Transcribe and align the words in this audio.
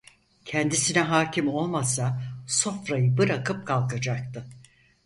Kendisine 0.45 1.01
hâkim 1.01 1.47
olmasa 1.47 2.21
sofrayı 2.47 3.17
bırakıp 3.17 3.67
kalkacaktı. 3.67 4.45